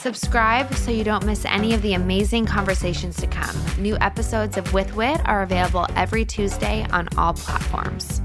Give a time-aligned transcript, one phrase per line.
[0.00, 3.54] Subscribe so you don't miss any of the amazing conversations to come.
[3.76, 8.22] New episodes of With Wit are available every Tuesday on all platforms.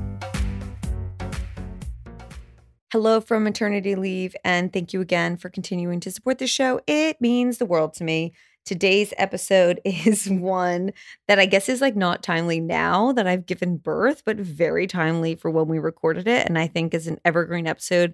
[2.93, 6.80] Hello from maternity leave, and thank you again for continuing to support the show.
[6.88, 8.31] It means the world to me.
[8.63, 10.94] Today's episode is one
[11.27, 15.35] that I guess is like not timely now that I've given birth, but very timely
[15.35, 16.47] for when we recorded it.
[16.47, 18.13] And I think is an evergreen episode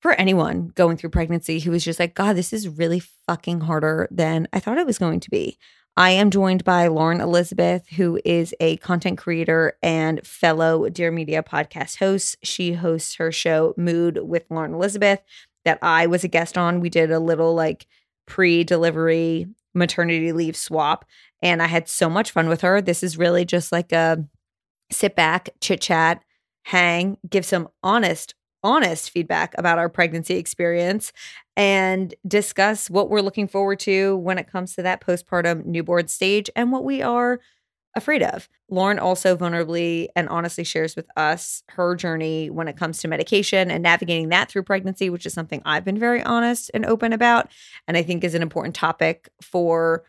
[0.00, 4.08] for anyone going through pregnancy who is just like, God, this is really fucking harder
[4.10, 5.58] than I thought it was going to be.
[5.96, 11.42] I am joined by Lauren Elizabeth, who is a content creator and fellow Dear Media
[11.42, 12.36] podcast host.
[12.42, 15.20] She hosts her show Mood with Lauren Elizabeth
[15.64, 16.80] that I was a guest on.
[16.80, 17.86] We did a little like
[18.26, 21.04] pre delivery maternity leave swap,
[21.42, 22.80] and I had so much fun with her.
[22.80, 24.24] This is really just like a
[24.90, 26.22] sit back, chit chat,
[26.62, 31.12] hang, give some honest honest feedback about our pregnancy experience
[31.56, 36.50] and discuss what we're looking forward to when it comes to that postpartum newborn stage
[36.56, 37.40] and what we are
[37.96, 38.48] afraid of.
[38.68, 43.70] Lauren also vulnerably and honestly shares with us her journey when it comes to medication
[43.70, 47.50] and navigating that through pregnancy, which is something I've been very honest and open about.
[47.88, 50.04] And I think is an important topic for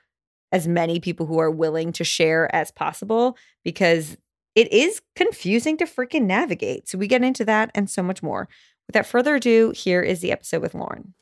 [0.52, 4.18] as many people who are willing to share as possible because
[4.56, 6.88] it is confusing to freaking navigate.
[6.88, 8.50] So we get into that and so much more.
[8.88, 11.14] Without further ado, here is the episode with Lauren.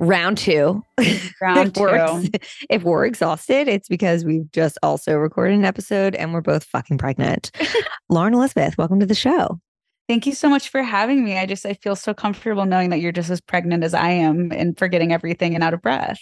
[0.00, 0.82] Round two.
[1.40, 1.80] Round if two.
[1.82, 2.28] We're,
[2.68, 6.98] if we're exhausted, it's because we've just also recorded an episode and we're both fucking
[6.98, 7.50] pregnant.
[8.08, 9.60] Lauren Elizabeth, welcome to the show.
[10.08, 11.38] Thank you so much for having me.
[11.38, 14.50] I just I feel so comfortable knowing that you're just as pregnant as I am
[14.50, 16.18] and forgetting everything and out of breath.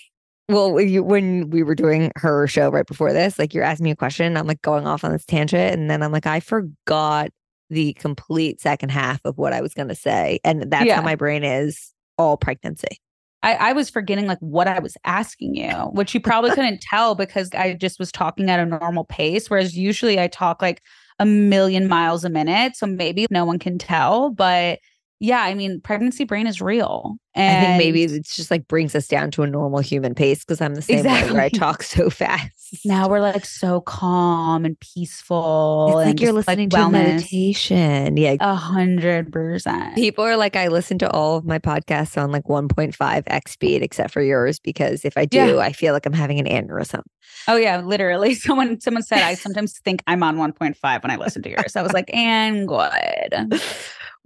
[0.50, 3.90] Well, you, when we were doing her show right before this, like you're asking me
[3.90, 7.30] a question, I'm like going off on this tangent, and then I'm like, I forgot
[7.70, 10.96] the complete second half of what I was going to say, and that's yeah.
[10.96, 12.98] how my brain is all pregnancy.
[13.42, 17.14] I, I, was forgetting like what I was asking you, which you probably couldn't tell
[17.14, 19.48] because I just was talking at a normal pace.
[19.48, 20.82] Whereas usually I talk like
[21.18, 22.76] a million miles a minute.
[22.76, 24.80] So maybe no one can tell, but
[25.20, 27.16] yeah, I mean, pregnancy brain is real.
[27.34, 30.44] And I think maybe it's just like brings us down to a normal human pace
[30.44, 31.30] because I'm the same exactly.
[31.30, 32.84] way where I talk so fast.
[32.84, 35.86] Now we're like so calm and peaceful.
[35.88, 38.16] It's and like you're listening like to meditation.
[38.16, 38.36] Yeah.
[38.40, 39.94] A hundred percent.
[39.94, 44.12] People are like, I listen to all of my podcasts on like 1.5x speed, except
[44.12, 45.58] for yours, because if I do, yeah.
[45.58, 47.02] I feel like I'm having an aneurysm.
[47.46, 48.34] Oh yeah, literally.
[48.48, 51.76] Someone someone said I sometimes think I'm on 1.5 when I listen to yours.
[51.76, 53.60] I was like, and good.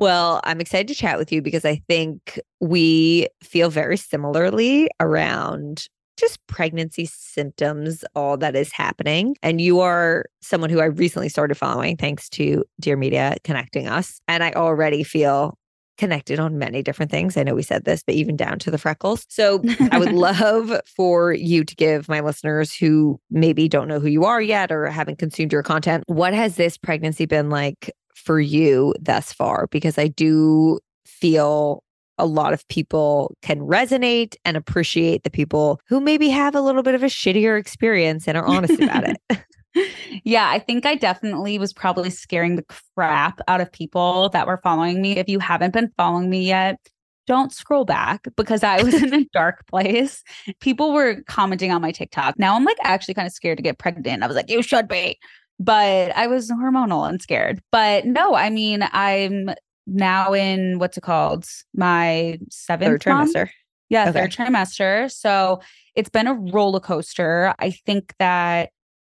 [0.02, 5.86] Well, I'm excited to chat with you because I think we feel very similarly around
[6.16, 9.36] just pregnancy symptoms, all that is happening.
[9.44, 14.20] And you are someone who I recently started following thanks to Dear Media connecting us.
[14.26, 15.56] And I already feel
[15.98, 17.36] connected on many different things.
[17.36, 19.24] I know we said this, but even down to the freckles.
[19.28, 19.62] So
[19.92, 24.24] I would love for you to give my listeners who maybe don't know who you
[24.24, 28.94] are yet or haven't consumed your content, what has this pregnancy been like for you
[29.00, 29.66] thus far?
[29.70, 31.82] Because I do feel
[32.18, 36.82] a lot of people can resonate and appreciate the people who maybe have a little
[36.82, 39.44] bit of a shittier experience and are honest about it.
[40.24, 42.64] yeah, I think I definitely was probably scaring the
[42.94, 45.16] crap out of people that were following me.
[45.16, 46.78] If you haven't been following me yet,
[47.26, 50.22] don't scroll back because I was in a dark place.
[50.60, 52.38] People were commenting on my TikTok.
[52.38, 54.22] Now I'm like actually kind of scared to get pregnant.
[54.22, 55.18] I was like, you should be
[55.62, 57.60] but I was hormonal and scared.
[57.70, 59.50] But no, I mean, I'm
[59.86, 61.46] now in what's it called?
[61.74, 63.34] My seventh third trimester.
[63.34, 63.50] Month?
[63.88, 64.12] Yeah, okay.
[64.12, 65.10] third trimester.
[65.10, 65.60] So
[65.94, 67.54] it's been a roller coaster.
[67.58, 68.70] I think that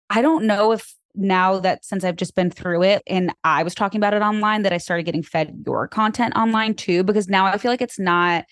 [0.09, 3.75] I don't know if now that since I've just been through it and I was
[3.75, 7.47] talking about it online, that I started getting fed your content online too, because now
[7.47, 8.45] I feel like it's not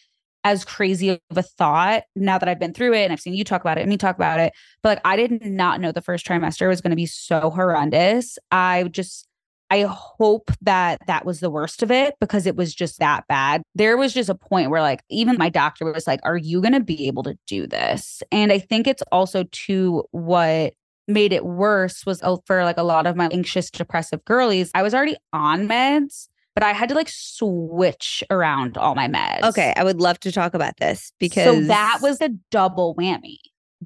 [0.45, 3.45] as crazy of a thought now that I've been through it and I've seen you
[3.45, 4.53] talk about it and me talk about it.
[4.83, 8.39] But like I did not know the first trimester was going to be so horrendous.
[8.51, 9.29] I just
[9.71, 13.63] I hope that that was the worst of it because it was just that bad.
[13.75, 16.73] There was just a point where, like, even my doctor was like, Are you going
[16.73, 18.23] to be able to do this?
[18.33, 20.73] And I think it's also to what
[21.07, 24.83] made it worse was oh, for like a lot of my anxious, depressive girlies, I
[24.83, 29.43] was already on meds, but I had to like switch around all my meds.
[29.51, 33.37] Okay, I would love to talk about this because So that was a double whammy.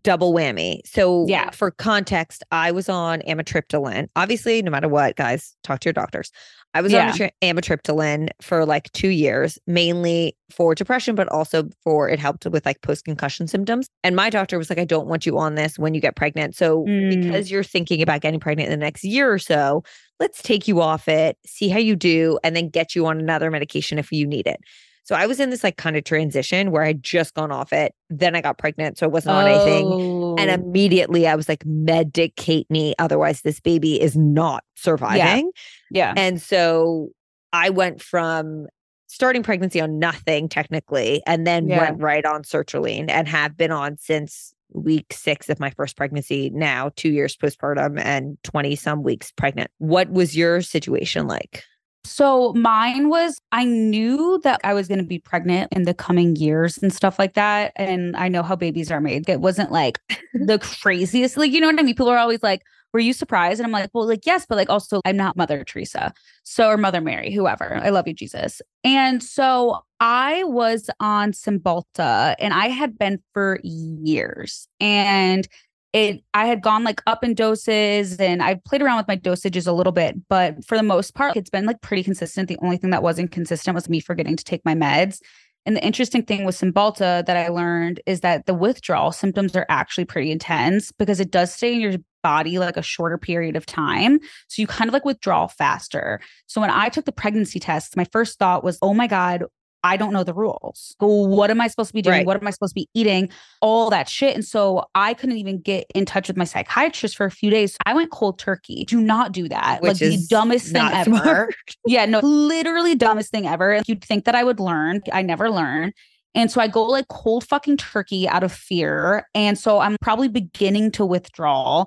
[0.03, 0.81] double whammy.
[0.87, 1.51] So Yeah.
[1.51, 4.09] for context, I was on amitriptyline.
[4.17, 6.33] Obviously, no matter what, guys, talk to your doctors.
[6.73, 7.13] I was Yeah.
[7.13, 12.65] on amitriptyline for like two years, mainly for depression, but also for it helped with
[12.65, 13.87] like post concussion symptoms.
[14.03, 16.57] And my doctor was like, I don't want you on this when you get pregnant.
[16.57, 17.11] So Mm.
[17.11, 19.85] because you're thinking about getting pregnant in the next year or so,
[20.23, 23.51] let's take you off it, see how you do, and then get you on another
[23.51, 24.61] medication if you need it.
[25.03, 27.93] So I was in this like kind of transition where I'd just gone off it.
[28.09, 28.99] Then I got pregnant.
[28.99, 29.91] So I wasn't on anything.
[30.39, 30.55] And Oh.
[30.55, 32.95] immediately I was like, medicate me.
[33.01, 35.51] Otherwise, this baby is not surviving.
[35.91, 36.15] yeah.
[36.17, 37.09] And so
[37.53, 38.69] I went from
[39.09, 41.79] starting pregnancy on nothing technically, and then Yeah.
[41.81, 46.51] went right on sertraline and have been on since week six of my first pregnancy
[46.51, 49.71] now, two years postpartum and 20 some weeks pregnant.
[49.79, 51.65] What was your situation like?
[52.05, 56.35] So mine was I knew that I was going to be pregnant in the coming
[56.35, 57.73] years and stuff like that.
[57.77, 59.29] And I know how babies are made.
[59.29, 60.01] It wasn't like
[60.35, 61.95] the craziest, like, you know what I mean?
[61.95, 63.61] People are always like, were you surprised?
[63.61, 66.12] And I'm like, well, like, yes, but like also I'm not Mother Teresa.
[66.44, 67.77] So, or Mother Mary, whoever.
[67.77, 68.61] I love you, Jesus.
[68.85, 74.69] And so I was on Cymbalta and I had been for years.
[74.81, 75.47] And
[75.93, 79.67] it I had gone like up in doses and I played around with my dosages
[79.67, 82.49] a little bit, but for the most part, it's been like pretty consistent.
[82.49, 85.21] The only thing that wasn't consistent was me forgetting to take my meds.
[85.65, 89.67] And the interesting thing with Cymbalta that I learned is that the withdrawal symptoms are
[89.69, 93.67] actually pretty intense because it does stay in your body like a shorter period of
[93.67, 94.19] time.
[94.49, 96.21] So you kind of like withdraw faster.
[96.47, 99.45] So when I took the pregnancy test, my first thought was, oh my God,
[99.85, 100.95] I don't know the rules.
[101.01, 102.19] What am I supposed to be doing?
[102.19, 102.27] Right.
[102.27, 103.31] What am I supposed to be eating?
[103.61, 104.35] All that shit.
[104.35, 107.77] And so I couldn't even get in touch with my psychiatrist for a few days.
[107.85, 108.85] I went cold turkey.
[108.85, 109.83] Do not do that.
[109.83, 111.05] like Which the is dumbest thing ever.
[111.05, 111.55] smart.
[111.87, 113.83] Yeah, no, literally dumbest thing ever.
[113.87, 115.01] You'd think that I would learn.
[115.13, 115.93] I never learn.
[116.35, 119.27] And so I go like cold fucking turkey out of fear.
[119.35, 121.87] And so I'm probably beginning to withdraw.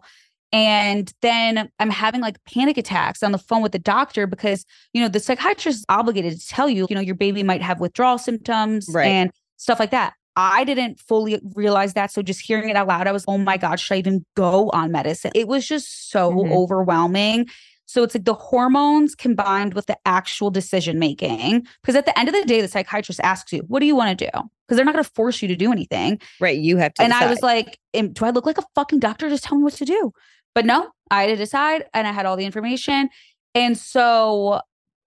[0.51, 5.01] And then I'm having like panic attacks on the phone with the doctor because, you
[5.01, 8.17] know, the psychiatrist is obligated to tell you, you know, your baby might have withdrawal
[8.17, 9.07] symptoms Right.
[9.07, 10.13] and stuff like that.
[10.37, 12.11] I didn't fully realize that.
[12.11, 14.69] So just hearing it out loud, I was, oh my God, should I even go
[14.71, 15.31] on medicine?
[15.33, 16.51] It was just so Mhm.
[16.51, 17.47] overwhelming.
[17.85, 21.65] So it's like the hormones combined with the actual decision making.
[21.81, 24.17] Because at the end of the day, the psychiatrist asks you, what do you want
[24.17, 24.49] to do?
[24.67, 26.19] Because they're not going to force you to do anything.
[26.39, 26.57] Right.
[26.57, 27.03] You have to.
[27.03, 29.29] and I was like, do I look like a fucking doctor?
[29.29, 30.11] Just tell me what to do.
[30.55, 33.09] But no, I had to decide and I had all the information.
[33.53, 34.61] And so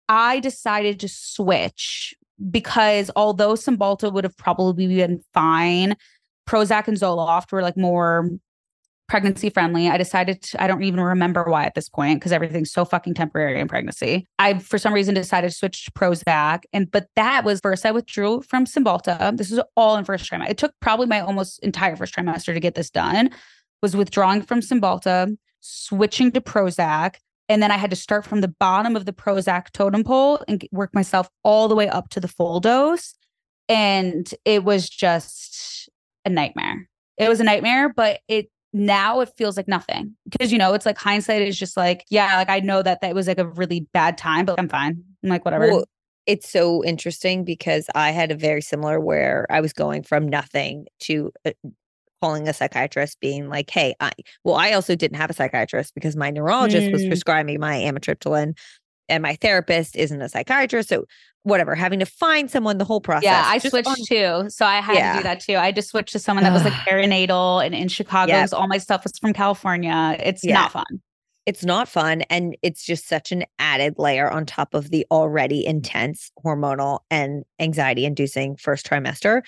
[0.08, 2.14] I decided to switch
[2.50, 5.97] because although Cymbalta would have probably been fine,
[6.49, 8.31] Prozac and Zoloft were like more
[9.08, 9.88] pregnancy friendly.
[9.88, 13.14] I decided to, I don't even remember why at this point because everything's so fucking
[13.14, 14.26] temporary in pregnancy.
[14.38, 17.93] I for some reason decided to switch to Prozac and but that was first I
[17.93, 19.37] withdrew from Cymbalta.
[19.37, 20.50] This was all in first trimester.
[20.50, 23.31] It took probably my almost entire first trimester to get this done.
[23.82, 27.17] Was withdrawing from Cymbalta, switching to Prozac,
[27.49, 30.67] and then I had to start from the bottom of the Prozac totem pole and
[30.73, 33.15] work myself all the way up to the full dose.
[33.69, 35.89] And it was just
[36.25, 36.89] a nightmare.
[37.19, 40.84] It was a nightmare, but it now it feels like nothing because you know it's
[40.84, 43.80] like hindsight is just like yeah like i know that that was like a really
[43.94, 45.84] bad time but i'm fine i'm like whatever Well,
[46.26, 50.86] it's so interesting because I had a very similar where I was going from nothing
[51.04, 51.52] to uh,
[52.20, 54.10] calling a psychiatrist, being like, "Hey, I."
[54.42, 57.08] Well, I also didn't have a psychiatrist because my neurologist was Mm.
[57.08, 58.58] prescribing my amitriptyline,
[59.08, 60.88] and my therapist isn't a psychiatrist.
[60.88, 61.04] So,
[61.46, 63.24] whatever, having to find someone the whole process.
[63.24, 65.12] yeah i just switched on- too so i had Yeah.
[65.12, 67.88] to do that too i just switched to someone that was like perinatal and in
[67.88, 68.43] chicago Yep.
[68.43, 70.55] 'cause all my stuff was from california it's Yeah.
[70.55, 70.84] not fun
[71.46, 75.65] it's not fun and it's just such an added layer on top of the already
[75.65, 79.43] intense hormonal and anxiety inducing first trimester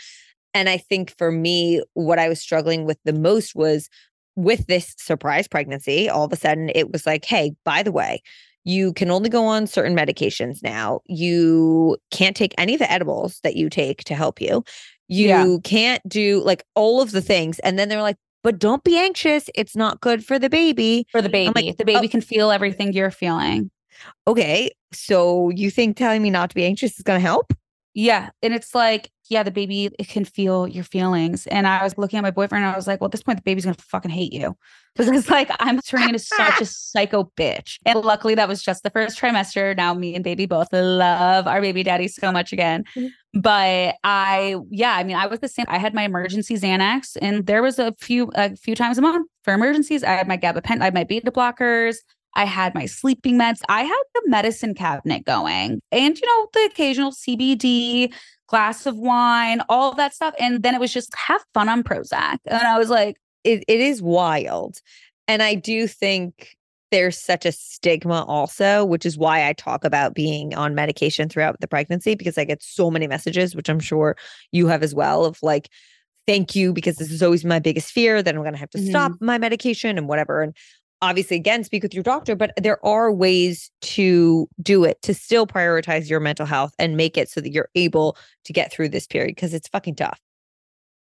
[0.54, 3.88] and i think for me what i was struggling with the most was
[4.36, 8.22] with this surprise pregnancy all of a sudden it was like hey by the way
[8.68, 13.40] you can only go on certain medications now you can't take any of the edibles
[13.42, 14.64] that you take to help you
[15.08, 15.56] you Yeah.
[15.64, 19.50] can't do like all of the things and then they're like but don't be anxious
[19.54, 22.08] it's not good for the baby for the baby like, the baby oh.
[22.08, 23.70] can feel everything you're feeling
[24.26, 27.52] okay, so you think telling me not to be anxious is going to help?
[27.94, 28.30] Yeah.
[28.42, 31.46] And it's like, yeah, the baby it can feel your feelings.
[31.48, 33.38] And I was looking at my boyfriend and I was like, well, at this point,
[33.38, 34.56] the baby's gonna fucking hate you.
[34.96, 37.78] Because it's like I'm turning into such a psycho bitch.
[37.86, 39.76] And luckily that was just the first trimester.
[39.76, 42.82] Now me and baby both love our baby daddy so much again.
[42.96, 43.40] Mm-hmm.
[43.40, 45.66] But I, yeah, I mean, I was the same.
[45.68, 49.28] I had my emergency Xanax, and there was a few a few times a month
[49.44, 50.02] for emergencies.
[50.02, 51.98] I had my gabapentin, I had my beta blockers.
[52.34, 53.60] I had my sleeping meds.
[53.68, 58.12] I had the medicine cabinet going and, you know, the occasional CBD,
[58.48, 60.34] glass of wine, all that stuff.
[60.38, 62.38] And then it was just have fun on Prozac.
[62.46, 64.78] And I was like, it, it is wild.
[65.26, 66.56] And I do think
[66.90, 71.60] there's such a stigma also, which is why I talk about being on medication throughout
[71.60, 74.16] the pregnancy because I get so many messages, which I'm sure
[74.52, 75.68] you have as well, of like,
[76.26, 78.78] thank you, because this is always my biggest fear that I'm going to have to
[78.78, 78.88] Mhm.
[78.90, 80.42] stop my medication and whatever.
[80.42, 80.56] And
[81.02, 85.46] obviously, again, speak with your doctor, but there are ways to do it to still
[85.46, 89.06] prioritize your mental health and make it so that you're able to get through this
[89.06, 90.20] period because it's fucking tough.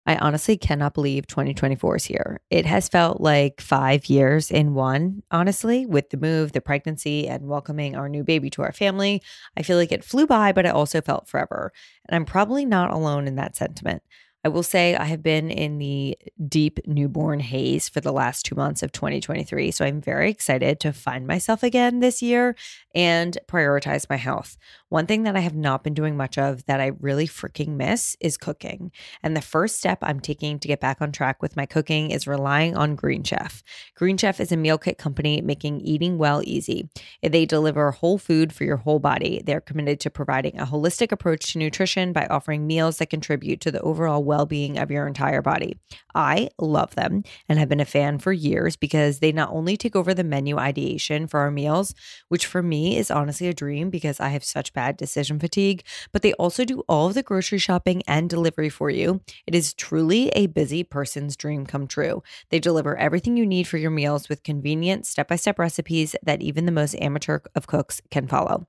[0.07, 2.41] I honestly cannot believe 2024 is here.
[2.49, 7.47] It has felt like five years in one, honestly, with the move, the pregnancy, and
[7.47, 9.21] welcoming our new baby to our family.
[9.55, 11.71] I feel like it flew by, but it also felt forever.
[12.09, 14.01] And I'm probably not alone in that sentiment.
[14.43, 16.17] I will say I have been in the
[16.47, 19.69] deep newborn haze for the last two months of 2023.
[19.69, 22.55] So I'm very excited to find myself again this year
[22.95, 24.57] and prioritize my health.
[24.89, 28.17] One thing that I have not been doing much of that I really freaking miss
[28.19, 28.91] is cooking.
[29.21, 32.27] And the first step I'm taking to get back on track with my cooking is
[32.27, 33.63] relying on Green Chef.
[33.95, 36.89] Green Chef is a meal kit company making eating well easy.
[37.21, 39.41] They deliver whole food for your whole body.
[39.45, 43.71] They're committed to providing a holistic approach to nutrition by offering meals that contribute to
[43.71, 45.77] the overall well being of your entire body.
[46.15, 49.93] I love them and have been a fan for years because they not only take
[49.93, 51.93] over the menu ideation for our meals,
[52.29, 55.83] which for me is honestly a dream because I have such bad decision fatigue,
[56.13, 59.19] but they also do all of the grocery shopping and delivery for you.
[59.45, 62.23] It is truly a busy person's dream come true.
[62.51, 66.41] They deliver everything you need for your meals with convenient step by step recipes that
[66.41, 68.65] even the most amateur of cooks can follow.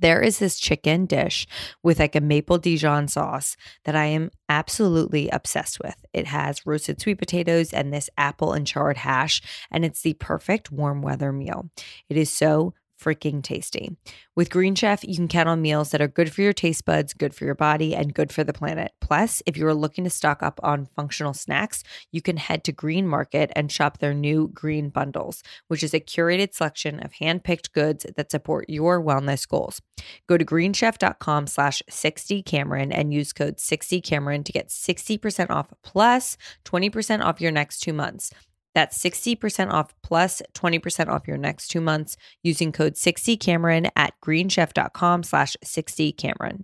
[0.00, 1.46] There is this chicken dish
[1.82, 5.96] with like a maple Dijon sauce that I am absolutely obsessed with.
[6.12, 10.72] It has roasted sweet potatoes and this apple and chard hash, and it's the perfect
[10.72, 11.70] warm weather meal.
[12.08, 13.96] It is so freaking tasty.
[14.36, 17.12] With Green Chef, you can count on meals that are good for your taste buds,
[17.12, 18.92] good for your body, and good for the planet.
[19.00, 22.72] Plus, if you are looking to stock up on functional snacks, you can head to
[22.72, 27.72] Green Market and shop their new Green Bundles, which is a curated selection of hand-picked
[27.72, 29.80] goods that support your wellness goals.
[30.26, 37.24] Go to greenchef.com slash 60Cameron and use code 60Cameron to get 60% off plus 20%
[37.24, 38.32] off your next two months.
[38.74, 45.22] That's 60% off plus 20% off your next two months using code 60Cameron at greenchef.com
[45.22, 46.62] slash 60Cameron.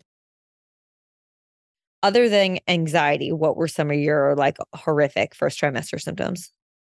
[2.02, 6.52] Other than anxiety, what were some of your like horrific first trimester symptoms?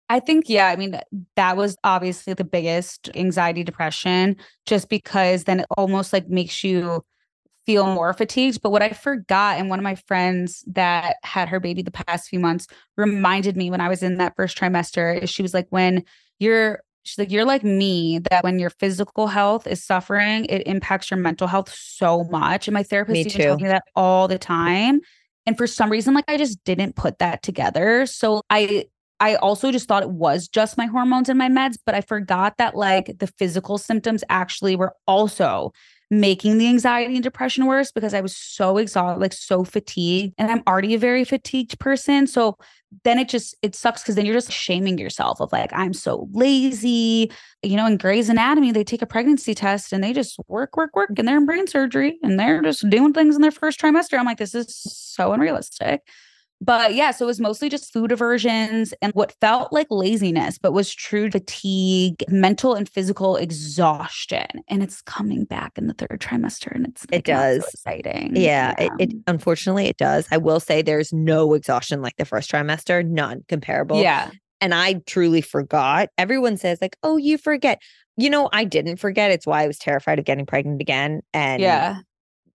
[0.09, 0.99] I think, yeah, I mean,
[1.35, 7.03] that was obviously the biggest anxiety, depression, just because then it almost like makes you
[7.65, 8.61] feel more fatigued.
[8.61, 12.29] But what I forgot, and one of my friends that had her baby the past
[12.29, 12.67] few months
[12.97, 16.03] reminded me when I was in that first trimester, is she was like, when
[16.39, 21.11] you're, she's like, you're like me, that when your physical health is suffering, it impacts
[21.11, 22.67] your mental health so much.
[22.67, 23.43] And my therapist Me even too.
[23.43, 25.01] told me that all the time.
[25.45, 28.05] And for some reason, like I just didn't put that together.
[28.05, 28.85] So I
[29.19, 32.57] I also just thought it was just my hormones and my meds, but I forgot
[32.57, 35.71] that like the physical symptoms actually were also
[36.19, 40.33] making the anxiety and depression worse because I was so exhausted, like so fatigued.
[40.37, 42.27] And I'm already a very fatigued person.
[42.27, 42.57] So
[43.03, 46.27] then it just it sucks because then you're just shaming yourself of like, I'm so
[46.31, 47.31] lazy.
[47.63, 50.95] You know, in Grey's Anatomy, they take a pregnancy test and they just work, work,
[50.95, 54.17] work, and they're in brain surgery and they're just doing things in their first trimester.
[54.17, 56.01] I'm like, this is so unrealistic.
[56.65, 60.71] But yeah, so it was mostly just food aversions and what felt like laziness, but
[60.71, 64.45] was true fatigue, mental and physical exhaustion.
[64.67, 67.67] And it's coming back in the third trimester and it's It like, so does.
[67.73, 68.35] exciting.
[68.35, 70.27] Yeah, It, it unfortunately it does.
[70.31, 74.01] I will say there's no exhaustion like the first trimester, none comparable.
[74.01, 74.31] yeah.
[74.61, 76.09] and I truly forgot.
[76.17, 77.81] Everyone says like, "Oh, you forget."
[78.15, 79.31] You know, I didn't forget.
[79.31, 81.21] It's why I was terrified of getting pregnant again.
[81.33, 81.97] And Yeah.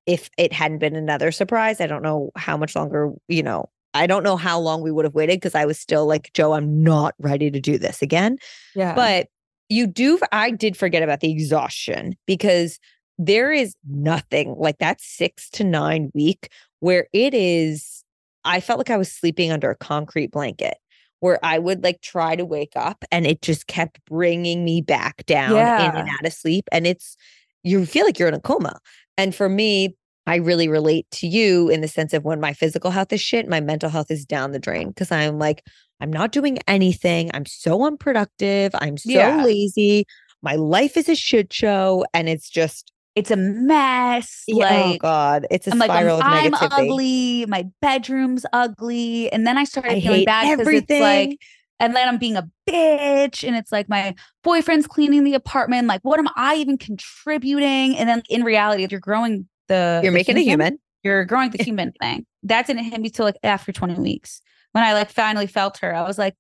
[0.07, 3.11] if it hadn't been another surprise, I don't know how much longer.
[3.29, 6.07] You know, I don't know how long we would have waited because I was still
[6.07, 8.39] like, Joe, I'm not ready to do this again.
[8.75, 8.95] Yeah.
[8.95, 9.29] But
[9.69, 10.19] you do.
[10.33, 12.79] I did forget about the exhaustion because
[13.19, 18.05] there is nothing like that six to nine week where it is.
[18.45, 20.77] I felt like I was sleeping under a concrete blanket
[21.21, 25.27] where I would like try to wake up and it just kept bringing me back
[25.27, 26.65] down in and out of sleep.
[26.71, 27.17] And it's,
[27.65, 28.79] you feel like you're in a coma.
[29.17, 29.97] And for me,
[30.29, 33.49] I really relate to you in the sense of when my physical health is shit,
[33.49, 35.65] my mental health is down the drain because I'm like,
[36.03, 37.31] I'm not doing anything.
[37.33, 38.73] I'm so unproductive.
[38.75, 39.43] I'm so Yeah.
[39.43, 40.05] lazy.
[40.43, 42.05] My life is a shit show.
[42.13, 44.45] And it's just, It's a mess.
[44.47, 47.47] yeah, oh like God, it's a I'm like, spiral I'm, of I'm ugly.
[47.47, 49.33] My bedroom's ugly.
[49.33, 51.39] And then I started I feeling bad because it's like,
[51.81, 53.49] and then I'm being a bitch.
[53.49, 55.89] And it's like my boyfriend's cleaning the apartment.
[55.89, 57.97] Like, what am I even contributing?
[57.97, 60.79] And then in reality, if you're growing the You're the making a human.
[61.03, 62.27] you're growing the human thing.
[62.43, 64.43] That didn't hit me till like after 20 weeks.
[64.73, 66.35] When I like finally felt her, I was like,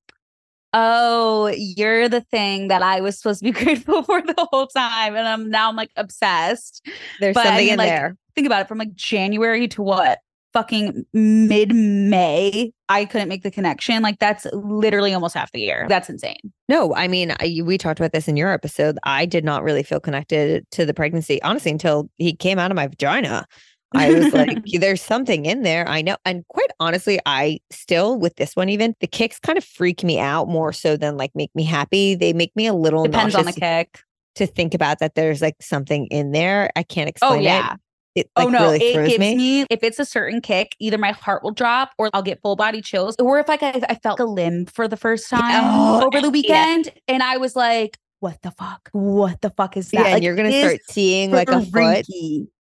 [0.75, 5.16] oh, you're the thing that I was supposed to be grateful for the whole time.
[5.16, 6.87] And I'm now I'm like obsessed.
[7.20, 8.16] There's But I something mean, in like, there.
[8.35, 10.18] Think about it from like January to what?
[10.59, 14.03] Fucking mid May, I couldn't make the connection.
[14.03, 15.87] Like that's literally almost half the year.
[15.88, 16.35] That's insane.
[16.69, 18.99] No, I mean, I, we talked about this in your episode.
[19.05, 22.75] I did not really feel connected to the pregnancy, honestly, until he came out of
[22.75, 23.47] my vagina.
[23.95, 25.88] I was like, there's something in there.
[25.88, 26.17] I know.
[26.25, 30.19] And quite honestly, I still, with this one, even the kicks kind of freak me
[30.19, 32.17] out more so than like make me happy.
[32.17, 34.00] They make me a little Depends on the kick.
[34.35, 36.73] to think about that there's like something in there.
[36.75, 37.75] I can't oh, explain Oh yeah.
[37.75, 37.81] it.
[38.21, 39.37] It oh, like oh no, really it gives me.
[39.37, 39.67] me.
[39.71, 42.81] if it's a certain kick, either my heart will drop or I'll get full body
[42.81, 46.21] chills, or if like I, I felt a limb for the first time Oh, over
[46.21, 46.31] the yeah.
[46.33, 48.89] weekend, and I was like, "What the fuck?
[48.93, 52.07] What the fuck is that?" Yeah, and you're gonna start seeing like a foot.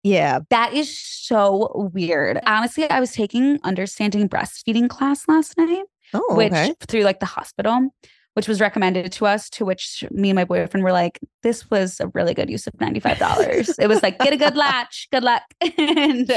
[0.04, 0.38] Yeah.
[0.50, 2.38] That is so weird.
[2.46, 6.72] Honestly, I was taking understanding breastfeeding class last night, Oh, which okay.
[6.88, 7.90] through like the hospital,
[8.38, 11.98] which was recommended to us, to which me and my boyfriend were like, this was
[11.98, 13.74] a really good use of $95.
[13.80, 15.42] it was like, get a good latch, good luck.
[15.76, 16.30] and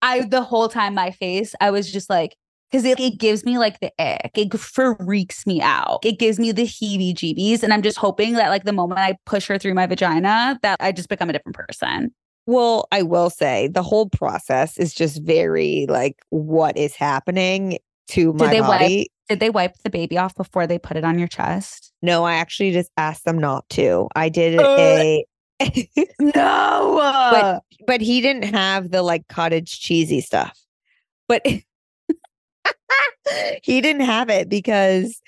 [0.00, 2.34] I, the whole time, my face, I was just like,
[2.70, 4.38] because it, it gives me like the ick.
[4.38, 5.98] It freaks me out.
[6.02, 7.62] It gives me the heebie jeebies.
[7.62, 10.78] And I'm just hoping that like the moment I push her through my vagina, that
[10.80, 12.10] I just become a different person.
[12.46, 17.80] Well, I will say the whole process is just very like what is happening
[18.12, 19.10] to my they wipe- body.
[19.28, 21.92] Did they wipe the baby off before they put it on your chest?
[22.00, 24.08] No, I actually just asked them not to.
[24.16, 25.24] I did Uh, a
[26.20, 26.96] No.
[27.30, 30.58] but but he didn't have the like cottage cheesy stuff.
[31.28, 31.44] But
[33.62, 35.20] he didn't have it because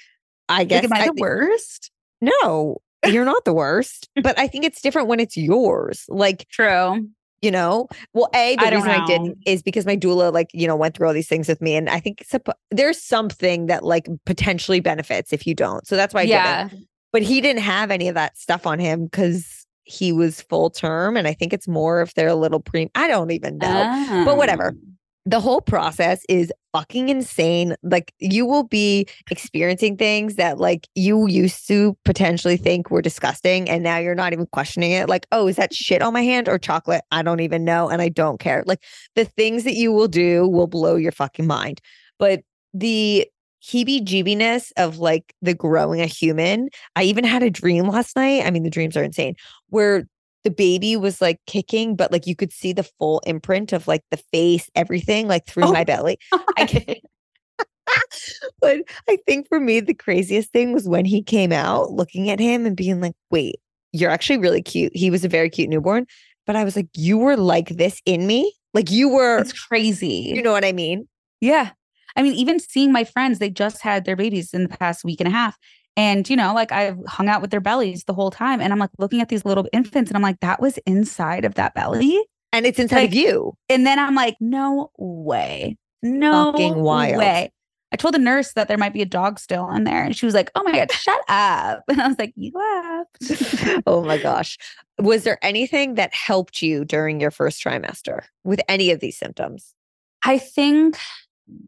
[0.49, 1.91] I guess like, am I, I the thi- worst?
[2.21, 4.09] no, you're not the worst.
[4.23, 6.05] But I think it's different when it's yours.
[6.09, 7.09] Like True.
[7.43, 10.67] You know well a the I reason i didn't is because my doula like you
[10.67, 13.85] know went through all these things with me and i think suppo- there's something that
[13.85, 16.69] like potentially benefits if you don't so that's why i yeah.
[16.69, 20.71] didn't but he didn't have any of that stuff on him because he was full
[20.71, 24.25] term and i think it's more if they're a little pre i don't even know
[24.25, 24.35] but ah.
[24.35, 24.75] whatever.
[25.27, 27.77] The whole process is fucking insane.
[27.83, 33.69] Like you will be experiencing things that like you used to potentially think were disgusting
[33.69, 35.09] and now you're not even questioning it.
[35.09, 37.03] Like, oh, is that shit on my hand or chocolate?
[37.11, 38.65] I don't even know and I don't care.
[38.67, 38.83] Like
[39.15, 41.81] the things that you will do will blow your fucking mind.
[42.19, 42.41] But
[42.73, 43.29] the
[43.63, 46.69] heebie jeebiness of like the growing a human.
[46.97, 48.45] I even had a dream last night.
[48.47, 49.35] I mean, the dreams are insane
[49.69, 50.05] where
[50.45, 54.03] the baby was like kicking, but like you could see the full imprint of like
[54.11, 56.19] the face, everything like through Oh my belly.
[56.33, 56.97] Oh I can
[58.61, 62.41] but I think for me, the craziest thing was when he came out looking at
[62.41, 63.57] him and being like, wait,
[63.93, 64.95] you're actually really cute.
[64.95, 66.07] He was a very cute newborn.
[66.47, 68.53] But I was like, you were like this in me?
[68.75, 70.33] Like you were, it's crazy.
[70.35, 71.09] you know what I mean?
[71.41, 71.71] Yeah.
[72.17, 75.21] I mean, even seeing my friends, they just had their babies in the past week
[75.21, 75.57] and a half.
[76.01, 78.59] And, you know, like I've hung out with their bellies the whole time.
[78.63, 81.57] And I'm like looking at these little infants and I'm like, that was inside of
[81.57, 82.19] that belly.
[82.55, 83.53] And it's inside of you.
[83.69, 85.77] And then I'm like, no way.
[86.03, 87.19] No Fucking wild.
[87.19, 87.53] way.
[87.93, 90.03] I told the nurse that there might be a dog still in there.
[90.03, 91.83] And she was like, oh my God, shut up.
[91.89, 93.83] And I was like, you left.
[93.87, 94.57] oh my gosh.
[94.99, 99.75] Was there anything that helped you during your first trimester with any of these symptoms?
[100.25, 100.97] I think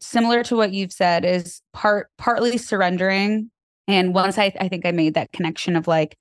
[0.00, 3.50] similar to what you've said is part partly surrendering.
[3.92, 6.16] And once I, I think I made that connection of like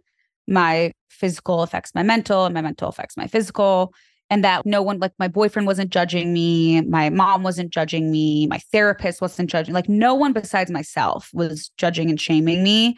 [0.48, 3.94] my physical affects my mental and my mental affects my physical.
[4.30, 8.48] And that no one, like my boyfriend wasn't judging me, my mom wasn't judging me,
[8.48, 12.98] my therapist wasn't judging, like no one besides myself was judging and shaming me.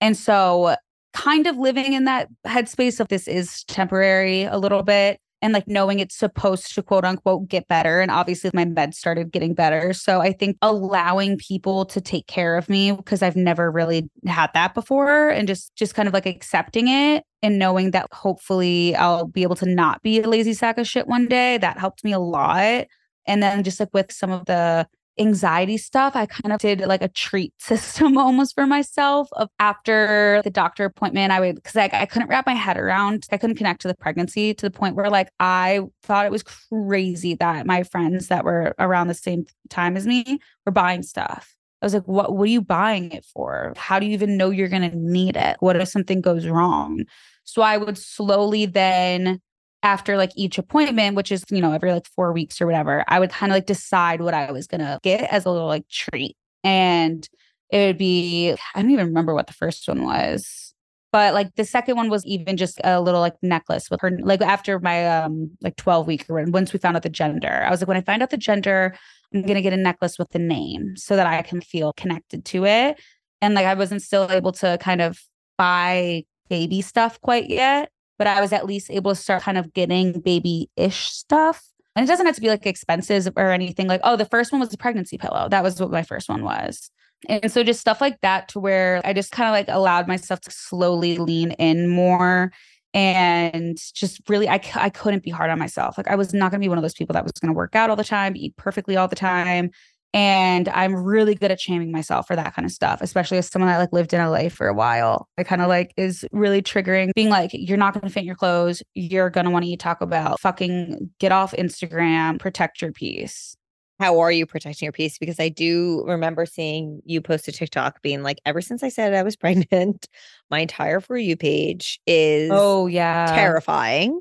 [0.00, 0.74] And so,
[1.12, 5.68] kind of living in that headspace of this is temporary a little bit and like
[5.68, 8.00] knowing it's supposed to quote unquote get better.
[8.00, 9.92] And obviously, my meds started getting better.
[9.92, 14.50] So, I think allowing people to take care of me because I've never really had
[14.54, 19.26] that before and just, just kind of like accepting it and knowing that hopefully I'll
[19.26, 22.12] be able to not be a lazy sack of shit one day, that helped me
[22.12, 22.86] a lot.
[23.26, 27.02] And then just like with some of the anxiety stuff, I kind of did like
[27.02, 31.32] a treat system almost for myself of after the doctor appointment.
[31.32, 33.94] I would because like I couldn't wrap my head around, I couldn't connect to the
[33.94, 38.44] pregnancy to the point where like I thought it was crazy that my friends that
[38.44, 41.54] were around the same time as me were buying stuff.
[41.82, 43.74] I was like, what what are you buying it for?
[43.76, 45.56] How do you even know you're gonna need it?
[45.60, 47.04] What if something goes wrong?
[47.44, 49.40] So I would slowly then
[49.84, 53.20] after like each appointment, which is, you know, every like four weeks or whatever, I
[53.20, 55.86] would kind of like decide what I was going to get as a little like
[55.88, 56.36] treat.
[56.64, 57.28] And
[57.70, 60.74] it would be, I don't even remember what the first one was.
[61.12, 64.40] But like the second one was even just a little like necklace with her, like
[64.40, 67.80] after my um like 12 week or once we found out the gender, I was
[67.80, 68.96] like, when I find out the gender,
[69.32, 72.64] I'm gonna get a necklace with the name so that I can feel connected to
[72.64, 73.00] it.
[73.40, 75.20] And like I wasn't still able to kind of
[75.56, 79.72] buy baby stuff quite yet but I was at least able to start kind of
[79.72, 81.64] getting baby ish stuff.
[81.96, 84.60] And it doesn't have to be like expenses or anything like, oh, the first one
[84.60, 85.48] was a pregnancy pillow.
[85.48, 86.90] That was what my first one was.
[87.28, 90.40] And so just stuff like that to where I just kind of like allowed myself
[90.42, 92.52] to slowly lean in more
[92.92, 95.96] and just really I, I couldn't be hard on myself.
[95.98, 97.56] Like I was not going to be one of those people that was going to
[97.56, 99.70] work out all the time, eat perfectly all the time,
[100.14, 103.68] and I'm really good at shaming myself for that kind of stuff, especially as someone
[103.68, 105.28] that like lived in LA for a while.
[105.36, 108.36] It kind of like is really triggering being like, you're not going to fit your
[108.36, 108.80] clothes.
[108.94, 110.36] You're going to want to eat Taco Bell.
[110.38, 113.56] Fucking get off Instagram, protect your peace.
[113.98, 115.18] How are you protecting your peace?
[115.18, 119.14] Because I do remember seeing you post a TikTok being like, ever since I said
[119.14, 120.06] I was pregnant,
[120.48, 124.20] my entire For You page is oh, yeah, terrifying.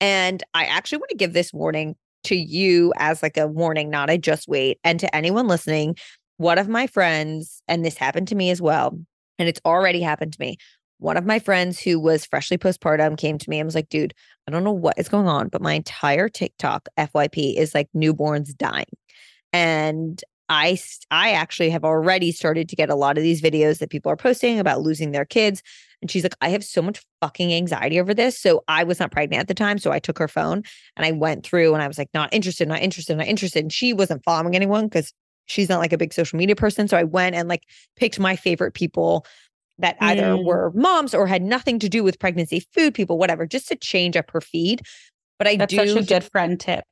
[0.00, 4.10] And I actually want to give this warning to you as like a warning, not
[4.10, 4.78] a just wait.
[4.84, 5.96] And to anyone listening,
[6.36, 8.98] one of my friends, and this happened to me as well,
[9.38, 10.56] and it's already happened to me.
[10.98, 14.14] One of my friends who was freshly postpartum came to me and was like, dude,
[14.46, 18.56] I don't know what is going on, but my entire TikTok FYP is like newborns
[18.56, 18.86] dying.
[19.52, 20.78] And I
[21.10, 24.16] I actually have already started to get a lot of these videos that people are
[24.16, 25.62] posting about losing their kids.
[26.02, 28.38] And she's like, I have so much fucking anxiety over this.
[28.38, 29.78] So I was not pregnant at the time.
[29.78, 30.62] So I took her phone
[30.96, 33.64] and I went through and I was like, not interested, not interested, not interested.
[33.64, 35.12] And she wasn't following anyone because
[35.46, 36.86] she's not like a big social media person.
[36.88, 37.62] So I went and like
[37.96, 39.24] picked my favorite people
[39.78, 40.44] that either mm.
[40.44, 44.16] were moms or had nothing to do with pregnancy, food people, whatever, just to change
[44.16, 44.82] up her feed.
[45.38, 46.84] But I That's do such a good friend tip.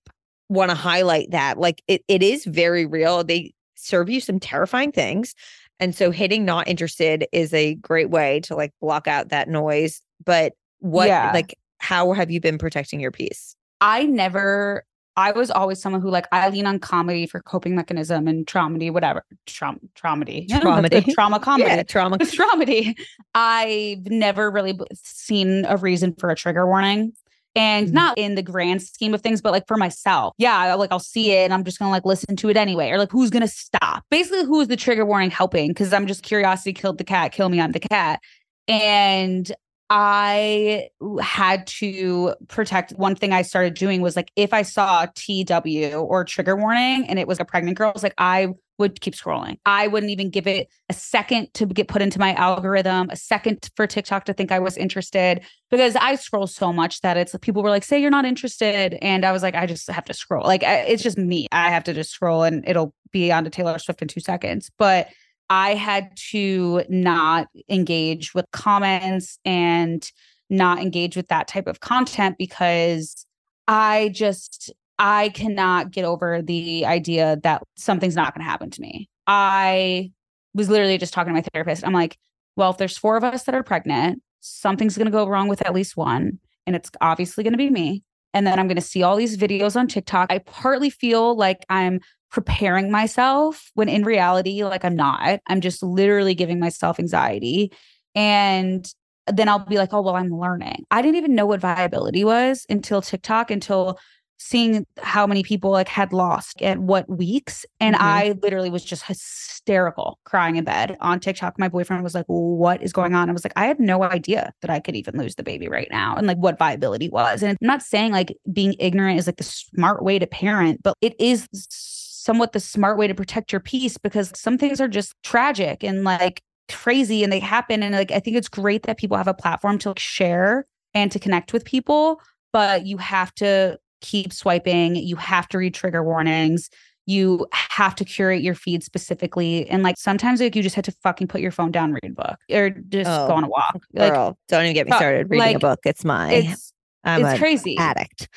[0.48, 1.58] Want to highlight that.
[1.58, 3.24] Like it, it is very real.
[3.24, 5.34] They serve you some terrifying things.
[5.80, 10.00] And so hitting not interested is a great way to like block out that noise.
[10.24, 11.32] But what yeah.
[11.32, 13.56] like how have you been protecting your peace?
[13.80, 14.84] I never
[15.16, 18.92] I was always someone who like I lean on comedy for coping mechanism and traumedy,
[18.92, 19.24] whatever.
[19.46, 20.48] Traum traumedy.
[20.50, 21.12] Traumedy.
[21.14, 21.70] trauma comedy.
[21.70, 22.18] Yeah, trauma.
[22.18, 22.94] traumedy.
[23.34, 27.12] I've never really seen a reason for a trigger warning
[27.56, 27.94] and mm-hmm.
[27.94, 31.32] not in the grand scheme of things but like for myself yeah like i'll see
[31.32, 34.04] it and i'm just gonna like listen to it anyway or like who's gonna stop
[34.10, 37.60] basically who's the trigger warning helping because i'm just curiosity killed the cat kill me
[37.60, 38.20] i'm the cat
[38.68, 39.52] and
[39.90, 40.88] I
[41.20, 42.92] had to protect.
[42.92, 47.18] One thing I started doing was like, if I saw TW or trigger warning and
[47.18, 49.58] it was a pregnant girl, I was like, I would keep scrolling.
[49.64, 53.68] I wouldn't even give it a second to get put into my algorithm, a second
[53.76, 57.62] for TikTok to think I was interested because I scroll so much that it's people
[57.62, 58.98] were like, say you're not interested.
[59.00, 60.44] And I was like, I just have to scroll.
[60.44, 61.46] Like, it's just me.
[61.52, 64.70] I have to just scroll and it'll be on to Taylor Swift in two seconds.
[64.78, 65.08] But
[65.48, 70.10] I had to not engage with comments and
[70.50, 73.26] not engage with that type of content because
[73.68, 78.80] I just I cannot get over the idea that something's not going to happen to
[78.80, 79.08] me.
[79.26, 80.12] I
[80.54, 81.84] was literally just talking to my therapist.
[81.84, 82.16] I'm like,
[82.56, 85.62] well, if there's four of us that are pregnant, something's going to go wrong with
[85.66, 88.04] at least one, and it's obviously going to be me.
[88.32, 90.30] And then I'm going to see all these videos on TikTok.
[90.30, 95.40] I partly feel like I'm preparing myself when in reality, like I'm not.
[95.46, 97.72] I'm just literally giving myself anxiety.
[98.16, 98.92] And
[99.32, 100.84] then I'll be like, oh, well, I'm learning.
[100.90, 103.98] I didn't even know what viability was until TikTok, until
[104.38, 107.64] seeing how many people like had lost at what weeks.
[107.80, 108.04] And mm-hmm.
[108.04, 111.58] I literally was just hysterical crying in bed on TikTok.
[111.58, 113.30] My boyfriend was like, what is going on?
[113.30, 115.88] I was like, I had no idea that I could even lose the baby right
[115.90, 117.42] now and like what viability was.
[117.42, 120.94] And I'm not saying like being ignorant is like the smart way to parent, but
[121.00, 125.14] it is somewhat the smart way to protect your peace because some things are just
[125.22, 127.82] tragic and like crazy and they happen.
[127.82, 131.10] And like, I think it's great that people have a platform to like, share and
[131.12, 132.20] to connect with people,
[132.52, 134.96] but you have to keep swiping.
[134.96, 136.70] You have to read trigger warnings.
[137.06, 139.68] You have to curate your feed specifically.
[139.68, 142.14] And like sometimes like you just had to fucking put your phone down, read a
[142.14, 143.82] book or just oh, go on a walk.
[143.94, 145.80] Girl, don't even get me uh, started reading like, a book.
[145.84, 146.72] It's my it's,
[147.04, 147.76] I'm it's crazy.
[147.76, 148.28] Addict.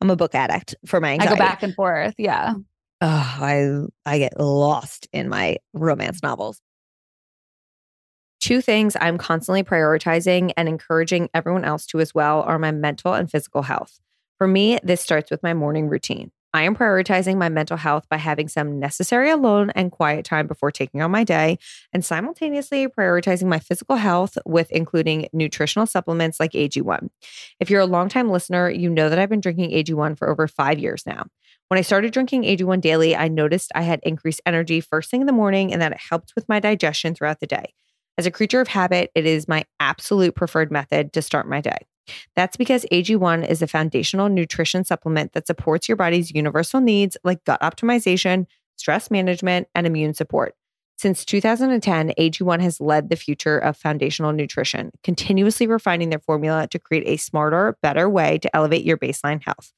[0.00, 1.34] I'm a book addict for my anxiety.
[1.34, 2.14] I go back and forth.
[2.18, 2.54] Yeah.
[3.00, 6.60] Oh, I I get lost in my romance novels.
[8.40, 13.12] Two things I'm constantly prioritizing and encouraging everyone else to as well are my mental
[13.14, 13.98] and physical health.
[14.38, 16.30] For me, this starts with my morning routine.
[16.56, 20.70] I am prioritizing my mental health by having some necessary alone and quiet time before
[20.70, 21.58] taking on my day,
[21.92, 27.08] and simultaneously prioritizing my physical health with including nutritional supplements like AG1.
[27.60, 30.78] If you're a longtime listener, you know that I've been drinking AG1 for over five
[30.78, 31.26] years now.
[31.68, 35.26] When I started drinking AG1 daily, I noticed I had increased energy first thing in
[35.26, 37.74] the morning and that it helped with my digestion throughout the day.
[38.16, 41.78] As a creature of habit, it is my absolute preferred method to start my day.
[42.34, 47.44] That's because AG1 is a foundational nutrition supplement that supports your body's universal needs like
[47.44, 50.54] gut optimization, stress management, and immune support.
[50.98, 56.78] Since 2010, AG1 has led the future of foundational nutrition, continuously refining their formula to
[56.78, 59.72] create a smarter, better way to elevate your baseline health.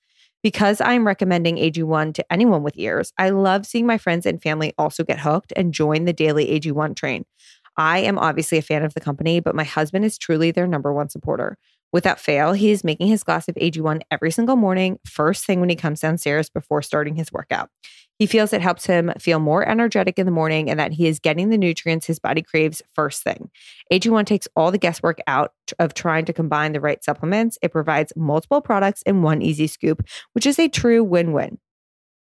[0.44, 4.72] Because I'm recommending AG1 to anyone with ears, I love seeing my friends and family
[4.78, 7.24] also get hooked and join the daily AG1 train.
[7.76, 10.92] I am obviously a fan of the company, but my husband is truly their number
[10.92, 11.58] one supporter.
[11.92, 15.70] Without fail, he is making his glass of AG1 every single morning, first thing when
[15.70, 17.70] he comes downstairs before starting his workout.
[18.18, 21.20] He feels it helps him feel more energetic in the morning and that he is
[21.20, 23.48] getting the nutrients his body craves first thing.
[23.92, 27.58] AG1 takes all the guesswork out of trying to combine the right supplements.
[27.62, 31.58] It provides multiple products in one easy scoop, which is a true win win.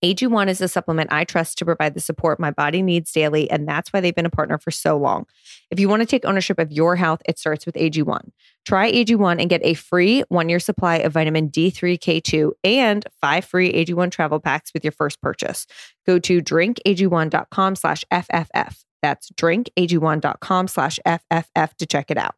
[0.03, 3.65] AG1 is a supplement I trust to provide the support my body needs daily, and
[3.65, 5.25] that's why they've been a partner for so long.
[5.71, 8.31] If you want to take ownership of your health, it starts with AG1.
[8.65, 13.43] Try AG1 and get a free one year supply of vitamin D3, K2, and five
[13.43, 15.67] free AG1 travel packs with your first purchase.
[16.05, 18.83] Go to drinkag1.com slash FFF.
[19.01, 22.35] That's drinkag1.com slash FFF to check it out.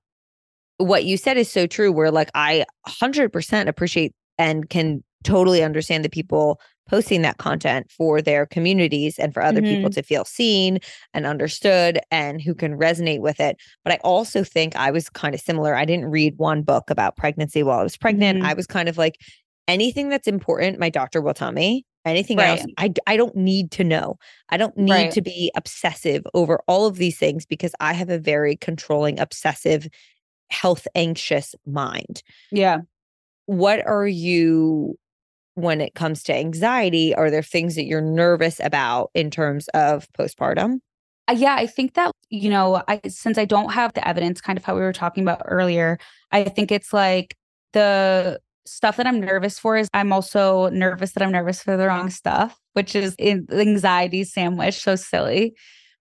[0.78, 6.04] What you said is so true, where like I 100% appreciate and can totally understand
[6.04, 9.76] the people posting that content for their communities and for other mm-hmm.
[9.76, 10.80] people to feel seen
[11.14, 13.58] and understood and who can resonate with it.
[13.84, 15.76] But I also think I was kind of similar.
[15.76, 18.40] I didn't read one book about pregnancy while I was pregnant.
[18.40, 18.48] Mm-hmm.
[18.48, 19.20] I was kind of like,
[19.68, 21.86] anything that's important, my doctor will tell me.
[22.06, 22.60] Anything right.
[22.60, 24.20] else, I, I don't need to know.
[24.50, 25.12] I don't need right.
[25.12, 29.88] to be obsessive over all of these things because I have a very controlling, obsessive,
[30.52, 32.22] health anxious mind.
[32.52, 32.82] Yeah.
[33.48, 35.00] What are you
[35.56, 37.16] when it comes to anxiety?
[37.16, 40.80] Are there things that you're nervous about in terms of postpartum?
[41.28, 44.58] Uh, yeah, I think that, you know, I since I don't have the evidence, kind
[44.58, 45.98] of how we were talking about earlier,
[46.32, 47.36] I think it's like
[47.74, 51.88] the stuff that I'm nervous for is I'm also nervous that I'm nervous for the
[51.88, 54.82] wrong stuff, which is anxiety sandwich.
[54.82, 55.56] So silly.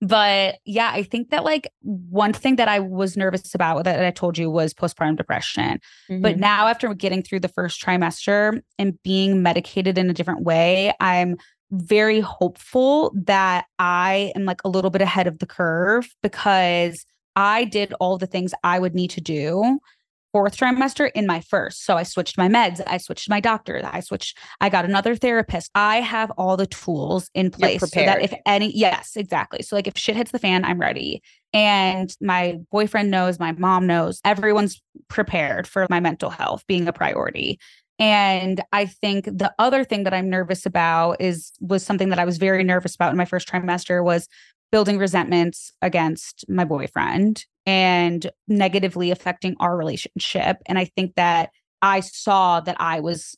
[0.04, 4.10] But yeah, I think that like one thing that I was nervous about that I
[4.10, 5.80] told you was postpartum depression.
[6.10, 6.20] Mm-hmm.
[6.20, 10.92] But now, after getting through the first trimester and being medicated in a different way,
[11.00, 11.36] I'm
[11.70, 17.64] very hopeful that I am like a little bit ahead of the curve because I
[17.64, 19.78] did all the things I would need to do
[20.34, 21.84] fourth trimester in my first.
[21.84, 25.70] So I switched my meds, I switched my doctor, I switched, I got another therapist.
[25.76, 29.62] I have all the tools in place so that if any, yes, exactly.
[29.62, 31.22] So like if shit hits the fan, I'm ready.
[31.52, 36.92] And my boyfriend knows, my mom knows, everyone's prepared for my mental health being a
[36.92, 37.60] priority.
[38.00, 42.24] And I think the other thing that I'm nervous about is was something that I
[42.24, 44.26] was very nervous about in my first trimester was
[44.72, 50.58] building resentments against my boyfriend and negatively affecting our relationship.
[50.66, 51.50] And I think that
[51.82, 53.36] I saw that I was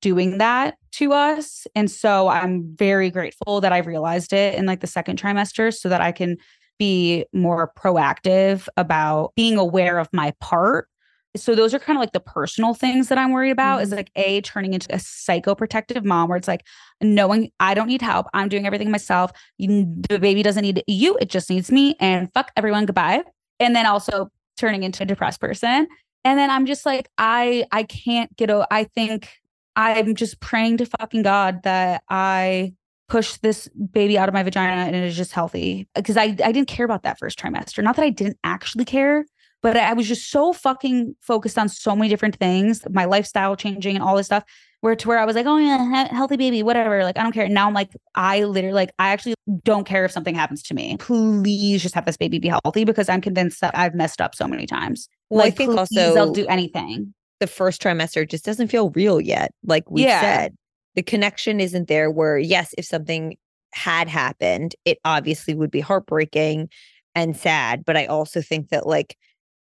[0.00, 1.66] doing that to us.
[1.76, 5.88] And so I'm very grateful that I realized it in like the second trimester so
[5.88, 6.36] that I can
[6.78, 10.88] be more proactive about being aware of my part.
[11.36, 13.84] So those are kind of like the personal things that I'm worried about mm-hmm.
[13.84, 16.64] is like a turning into a psychoprotective mom where it's like
[17.00, 18.26] knowing I don't need help.
[18.34, 19.30] I'm doing everything myself.
[19.58, 21.16] You, the baby doesn't need you.
[21.20, 22.86] It just needs me and fuck everyone.
[22.86, 23.24] Goodbye
[23.60, 25.86] and then also turning into a depressed person.
[26.24, 29.28] And then i'm just like i i can't get over i think
[29.76, 32.72] i'm just praying to fucking god that i
[33.08, 35.86] push this baby out of my vagina and it is just healthy.
[35.94, 37.82] Because i i didn't care about that first trimester.
[37.82, 39.26] Not that i didn't actually care
[39.64, 43.96] but i was just so fucking focused on so many different things my lifestyle changing
[43.96, 44.44] and all this stuff
[44.84, 47.02] where to where I was like, oh yeah, healthy baby, whatever.
[47.04, 47.48] Like I don't care.
[47.48, 50.98] Now I'm like, I literally like I actually don't care if something happens to me.
[50.98, 54.46] Please just have this baby be healthy because I'm convinced that I've messed up so
[54.46, 55.08] many times.
[55.30, 57.14] Well, like, I think also they'll do anything.
[57.40, 59.52] The first trimester just doesn't feel real yet.
[59.64, 60.20] Like we yeah.
[60.20, 60.54] said,
[60.96, 62.10] the connection isn't there.
[62.10, 63.38] Where yes, if something
[63.72, 66.68] had happened, it obviously would be heartbreaking
[67.14, 67.86] and sad.
[67.86, 69.16] But I also think that like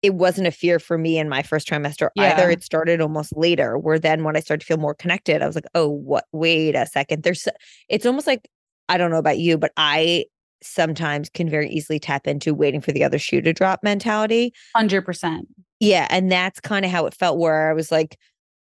[0.07, 2.33] it wasn't a fear for me in my first trimester yeah.
[2.33, 2.49] either.
[2.51, 5.55] It started almost later, where then when I started to feel more connected, I was
[5.55, 6.25] like, oh, what?
[6.33, 7.25] Wait a second.
[7.25, 7.47] There's,
[7.89, 8.49] it's almost like
[8.89, 10.27] I don't know about you, but I
[10.63, 14.53] sometimes can very easily tap into waiting for the other shoe to drop mentality.
[14.77, 15.41] 100%.
[15.81, 16.07] Yeah.
[16.09, 18.17] And that's kind of how it felt, where I was like,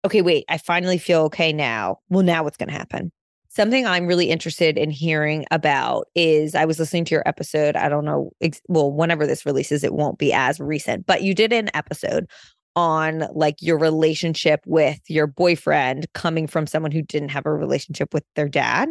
[0.04, 1.98] okay, wait, I finally feel okay now.
[2.08, 3.12] Well, now what's going to happen?
[3.54, 7.76] Something I'm really interested in hearing about is I was listening to your episode.
[7.76, 11.34] I don't know, ex- well, whenever this releases, it won't be as recent, but you
[11.34, 12.30] did an episode
[12.76, 18.14] on like your relationship with your boyfriend coming from someone who didn't have a relationship
[18.14, 18.88] with their dad.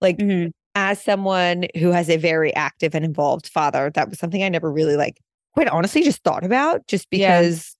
[0.00, 0.52] Like, Mhm.
[0.76, 4.70] as someone who has a very active and involved father, that was something I never
[4.70, 5.18] really like,
[5.52, 7.40] quite honestly, just thought about just Yeah.
[7.40, 7.74] because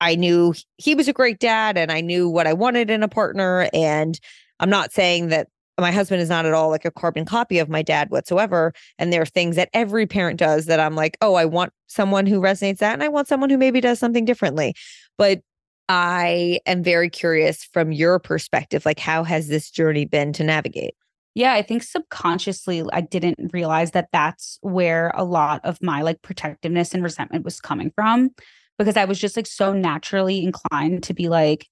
[0.00, 3.08] I knew he was a great dad and I knew what I wanted in a
[3.08, 3.68] partner.
[3.72, 4.18] And
[4.58, 5.46] I'm not saying that
[5.78, 8.72] my husband is not at all like a carbon copy of my dad whatsoever.
[8.98, 12.26] And there are things that every parent does that I'm like, oh, I want someone
[12.26, 12.94] who resonates that.
[12.94, 14.74] And I want someone who maybe does something differently.
[15.16, 15.40] But
[15.88, 20.94] I am very curious from your perspective, like, how has this journey been to navigate?
[21.34, 26.20] Yeah, I think subconsciously I didn't realize that that's where a lot of my like
[26.20, 28.30] protectiveness and resentment was coming from
[28.78, 31.66] because I was just like so naturally inclined to be like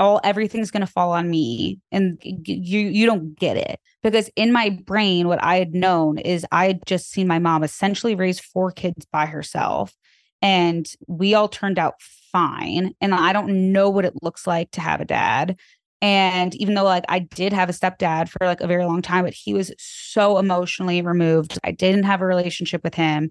[0.00, 4.52] all everything's going to fall on me and you you don't get it because in
[4.52, 8.40] my brain what I had known is I had just seen my mom essentially raise
[8.40, 9.94] four kids by herself
[10.42, 11.94] and we all turned out
[12.32, 15.56] fine and I don't know what it looks like to have a dad
[16.02, 19.24] and even though like I did have a stepdad for like a very long time,
[19.24, 21.58] but he was so emotionally removed.
[21.62, 23.30] I didn't have a relationship with him.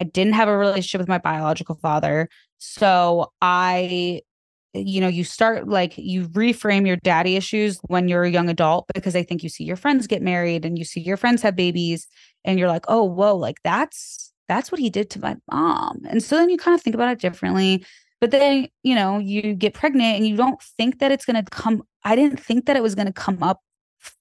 [0.00, 2.28] I didn't have a relationship with my biological father.
[2.58, 4.22] So I,
[4.74, 8.86] you know, you start like you reframe your daddy issues when you're a young adult
[8.94, 11.56] because I think you see your friends get married and you see your friends have
[11.56, 12.06] babies
[12.44, 16.00] and you're like, oh, whoa, like that's that's what he did to my mom.
[16.08, 17.84] And so then you kind of think about it differently.
[18.20, 21.50] But then, you know, you get pregnant and you don't think that it's going to
[21.50, 21.82] come.
[22.04, 23.60] I didn't think that it was going to come up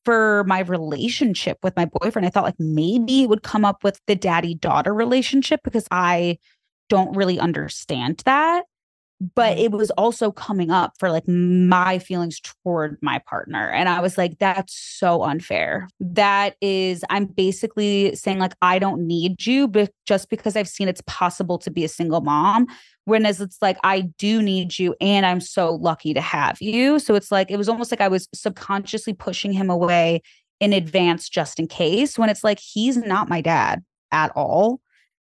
[0.05, 2.25] for my relationship with my boyfriend.
[2.25, 6.39] I thought like maybe it would come up with the daddy daughter relationship because I
[6.89, 8.65] don't really understand that.
[9.35, 9.65] But mm-hmm.
[9.65, 13.67] it was also coming up for like my feelings toward my partner.
[13.69, 15.87] And I was like, that's so unfair.
[15.99, 20.87] That is, I'm basically saying, like, I don't need you, but just because I've seen
[20.87, 22.67] it's possible to be a single mom.
[23.05, 26.99] Whereas it's like, I do need you and I'm so lucky to have you.
[26.99, 30.21] So it's like, it was almost like I was subconsciously pushing him away
[30.59, 34.81] in advance just in case when it's like, he's not my dad at all.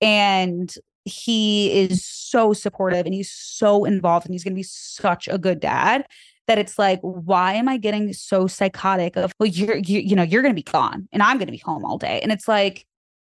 [0.01, 0.73] And
[1.05, 5.37] he is so supportive and he's so involved and he's going to be such a
[5.37, 6.05] good dad
[6.47, 10.23] that it's like why am i getting so psychotic of well you're you, you know
[10.23, 12.19] you're going to be gone and i'm going to be home all day.
[12.21, 12.85] And it's like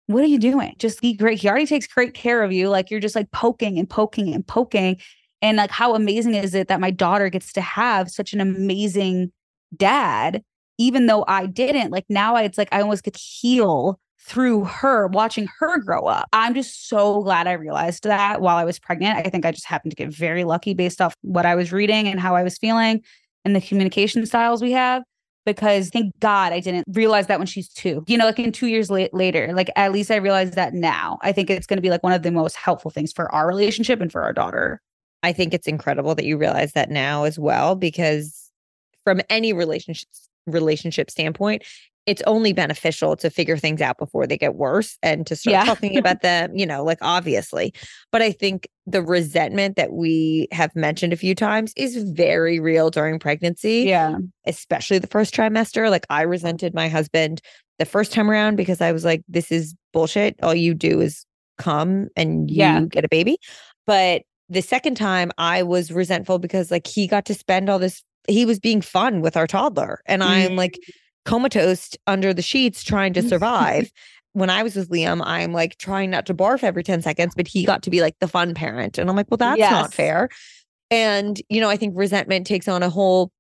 [0.07, 0.75] what are you doing?
[0.79, 1.39] Just be great.
[1.39, 2.69] He already takes great care of you.
[2.69, 4.99] Like you're just like poking and poking and poking.
[5.41, 9.33] And like how amazing is it that my daughter gets to have such an amazing
[9.77, 10.43] dad
[10.79, 11.91] even though i didn't.
[11.91, 16.29] Like now I, it's like i almost could heal through her watching her grow up.
[16.33, 19.19] I'm just so glad I realized that while I was pregnant.
[19.19, 22.07] I think I just happened to get very lucky based off what I was reading
[22.07, 23.03] and how I was feeling
[23.45, 25.03] and the communication styles we have.
[25.45, 28.05] Because thank God I didn't realize that when she's two.
[28.07, 31.19] You know, like in two years la- later, like at least I realized that now.
[31.23, 33.49] I think it's going to be like one of the most helpful things for our
[33.49, 34.81] relationship and for our daughter.
[35.25, 38.51] I think it's incredible that you realize that now as well, because
[39.03, 40.09] from any relationship
[40.47, 41.65] relationship standpoint,
[42.07, 45.65] it's only beneficial to figure things out before they get worse and to start Yeah.
[45.65, 47.73] talking about them, you know, like obviously.
[48.11, 52.91] But I think the resentment that we have mentioned a few times is very real
[52.91, 54.19] during pregnancy, Yeah.
[54.47, 55.91] especially the first trimester.
[55.91, 57.41] Like I resented my husband
[57.79, 60.35] the first time around because I was like, this is bullshit.
[60.43, 61.25] All you do is
[61.59, 62.81] come and you Yeah.
[62.89, 63.39] get a baby.
[63.87, 68.03] But the second time I was resentful because like he got to spend all this
[68.29, 70.93] he was being fun with our toddler and I'm like mm.
[71.25, 73.91] Comatose under the sheets trying to survive.
[74.33, 77.47] when I was with Liam, I'm like trying not to barf every 10 seconds, but
[77.47, 78.97] he got to be like the fun parent.
[78.99, 80.29] And I'm like, well, that's not fair.
[80.91, 83.31] And, you know, I think resentment takes on a whole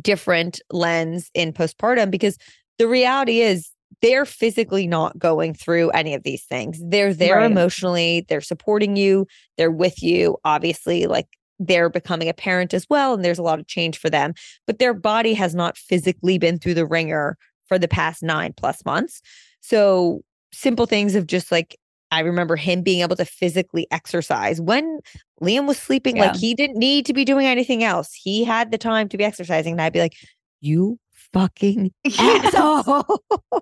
[0.00, 2.36] different lens in postpartum because
[2.78, 3.70] the reality is
[4.02, 6.80] they're physically not going through any of these things.
[6.84, 7.46] They're there Right.
[7.50, 10.36] emotionally, they're supporting you, they're with you.
[10.44, 14.10] Obviously, like they're becoming a parent as well, and there's a lot of change for
[14.10, 14.34] them,
[14.66, 18.84] but their body has not physically been through the ringer for the past nine plus
[18.84, 19.20] months.
[19.60, 21.76] So, simple things of just like,
[22.10, 25.00] I remember him being able to physically exercise when
[25.42, 28.12] Liam was sleeping, like he didn't need to be doing anything else.
[28.12, 29.72] He had the time to be exercising.
[29.72, 30.16] And I'd be like,
[30.60, 30.98] you
[31.32, 33.22] fucking asshole.
[33.52, 33.60] like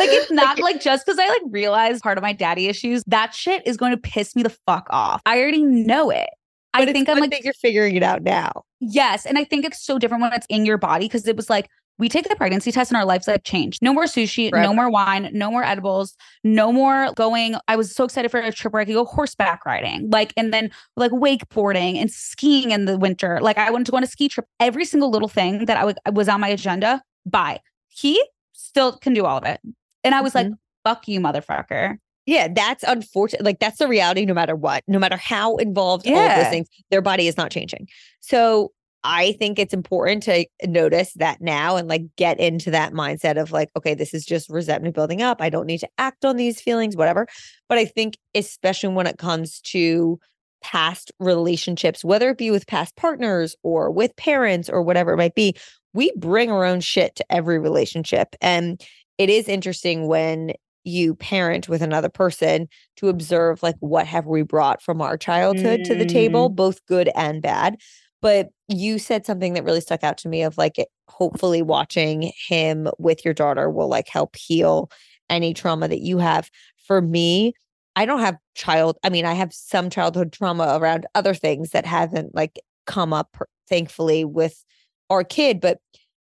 [0.00, 3.64] it's not like just because I like realize part of my daddy issues, that shit
[3.66, 5.20] is going to piss me the fuck off.
[5.26, 6.30] I already know it.
[6.76, 8.64] I But think I'm like that you're figuring it out now.
[8.80, 9.26] Yes.
[9.26, 11.68] And I think it's so different when it's in your body because it was like,
[11.98, 13.80] we take the pregnancy test and our lives like changed.
[13.80, 14.66] No more sushi, Forever.
[14.66, 16.14] no more wine, no more edibles,
[16.44, 17.56] no more going.
[17.68, 20.52] I was so excited for a trip where I could go horseback riding, like, and
[20.52, 23.38] then like wakeboarding and skiing in the winter.
[23.40, 24.46] Like, I wanted to go on a ski trip.
[24.60, 27.60] Every single little thing that I w- was on my agenda, bye.
[27.88, 28.22] He
[28.52, 29.60] still can do all of it.
[30.04, 30.54] And I was like, mm-hmm.
[30.84, 31.96] fuck you, motherfucker.
[32.26, 33.44] Yeah, that's unfortunate.
[33.44, 34.82] Like that's the reality no matter what.
[34.88, 37.88] No matter how involved all of those things, their body is not changing.
[38.20, 38.72] So
[39.04, 43.52] I think it's important to notice that now and like get into that mindset of
[43.52, 45.40] like, okay, this is just resentment building up.
[45.40, 47.28] I don't need to act on these feelings, whatever.
[47.68, 50.18] But I think, especially when it comes to
[50.60, 55.36] past relationships, whether it be with past partners or with parents or whatever it might
[55.36, 55.54] be,
[55.94, 58.34] we bring our own shit to every relationship.
[58.40, 58.84] And
[59.18, 60.52] it is interesting when
[60.86, 65.84] you parent with another person to observe like what have we brought from our childhood
[65.84, 67.76] to the table both good and bad.
[68.22, 72.32] But you said something that really stuck out to me of like it, hopefully watching
[72.48, 74.90] him with your daughter will like help heal
[75.28, 76.50] any trauma that you have.
[76.86, 77.52] For me
[77.96, 81.86] i don't have child i mean i have some childhood trauma around other things that
[81.86, 83.36] haven't like come up
[83.68, 84.64] thankfully with
[85.10, 85.78] our kid but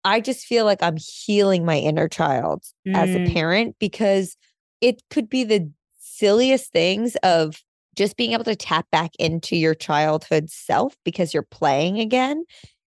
[0.05, 3.27] i just feel like i'm healing my inner child as a Mm.
[3.33, 4.37] parent because
[4.81, 7.63] it could be the silliest things of
[7.97, 12.45] just being able to tap back into your childhood self because you're playing again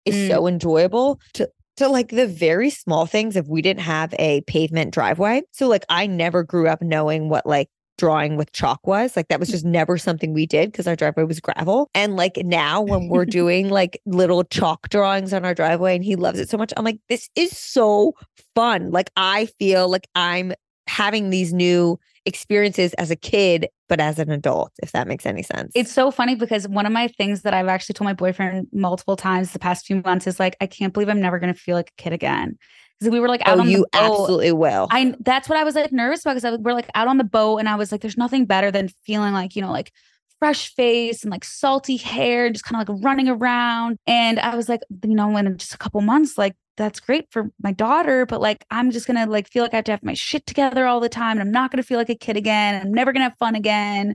[0.04, 0.28] is Mm.
[0.28, 4.92] so enjoyable to to like the very small things if we didn't have a pavement
[4.92, 5.42] driveway.
[5.52, 7.68] So like i never grew up knowing what like
[7.98, 11.24] drawing with chalk was like that was just never something we did because our driveway
[11.24, 11.88] was gravel.
[11.94, 16.16] And like now when we're doing like little chalk drawings on our driveway and he
[16.16, 18.14] loves it so much i'm like this is so
[18.54, 18.90] fun.
[18.90, 20.52] Like i feel like i'm
[20.98, 25.42] having these new experiences as a kid but as an adult if that makes any
[25.42, 28.66] sense It's so funny because one of my things that I've actually told my boyfriend
[28.72, 31.58] multiple times the past few months is like, I can't believe I'm never going to
[31.58, 32.58] feel like a kid again.
[32.98, 34.04] Because we were like out oh on you the boat.
[34.04, 37.08] You absolutely will I that's what I was like nervous about because we're like out
[37.08, 39.70] on the boat and I was like, there's nothing better than feeling like, you know,
[39.70, 39.92] like
[40.40, 43.98] fresh face and like salty hair, and just kind of like running around.
[44.06, 47.50] And I was like, you know, in just a couple months, like that's great for
[47.62, 50.14] my daughter, but like I'm just gonna like feel like I have to have my
[50.14, 52.80] shit together all the time and I'm not gonna feel like a kid again.
[52.80, 54.14] I'm never gonna have fun again.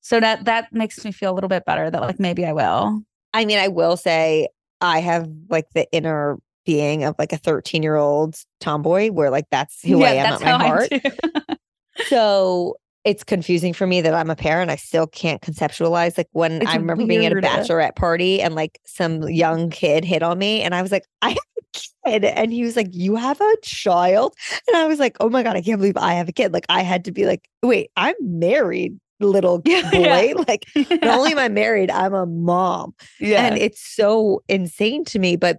[0.00, 3.02] So that that makes me feel a little bit better that like maybe I will.
[3.34, 4.48] I mean, I will say
[4.80, 9.46] I have like the inner being of like a 13 year old tomboy where like
[9.50, 10.90] that's who I am at my heart.
[12.06, 14.70] So it's confusing for me that I'm a parent.
[14.70, 18.54] I still can't conceptualize like when It's I remember being at a bachelorette party and
[18.54, 21.38] like some young kid hit on me and I was like, I have
[21.74, 22.24] kid.
[22.24, 24.34] And he was like, You have a child?
[24.68, 26.52] And I was like, Oh my God, I can't believe I have a kid.
[26.52, 29.70] Like I had to be like, wait, I'm married, little boy.
[29.92, 30.34] yeah.
[30.46, 32.94] Like not only am I married, I'm a mom.
[33.20, 33.44] Yeah.
[33.44, 35.36] And it's so insane to me.
[35.36, 35.58] But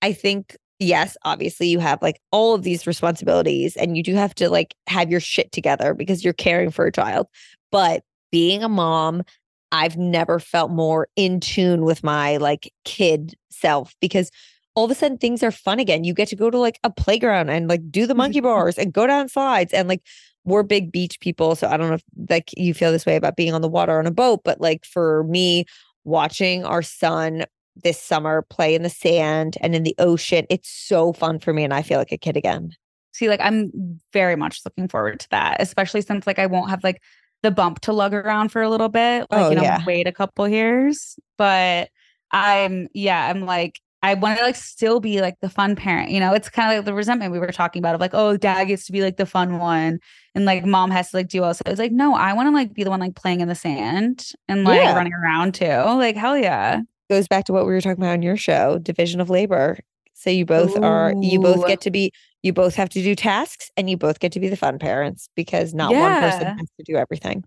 [0.00, 4.34] I think, yes, obviously you have like all of these responsibilities and you do have
[4.36, 7.28] to like have your shit together because you're caring for a child.
[7.70, 9.22] But being a mom,
[9.70, 14.30] I've never felt more in tune with my like kid self because
[14.74, 16.04] all of a sudden things are fun again.
[16.04, 18.92] You get to go to like a playground and like do the monkey bars and
[18.92, 20.02] go down slides and like
[20.44, 21.54] we're big beach people.
[21.54, 23.98] So I don't know if like you feel this way about being on the water
[23.98, 25.66] on a boat, but like for me,
[26.04, 27.44] watching our son
[27.76, 31.64] this summer play in the sand and in the ocean, it's so fun for me.
[31.64, 32.70] And I feel like a kid again.
[33.12, 36.82] See, like I'm very much looking forward to that, especially since like I won't have
[36.82, 37.02] like
[37.42, 39.26] the bump to lug around for a little bit.
[39.30, 39.84] Like, Oh, you know, yeah.
[39.86, 41.18] wait a couple years.
[41.36, 41.90] But
[42.30, 46.10] I'm yeah, I'm like I want to like still be like the fun parent.
[46.10, 48.36] You know, it's kind of like the resentment we were talking about of like, oh,
[48.36, 50.00] dad gets to be like the fun one
[50.34, 51.54] and like mom has to like do all.
[51.54, 53.54] So it's like, no, I want to like be the one like playing in the
[53.54, 54.96] sand and like Yeah.
[54.96, 55.66] running around too.
[55.66, 56.80] Like, hell yeah.
[57.08, 59.78] Goes back to what we were talking about on your show, division of labor.
[60.14, 63.70] So you both are you both get to be you both have to do tasks
[63.76, 66.84] and you both get to be the fun parents because not one person has to
[66.84, 67.44] do everything.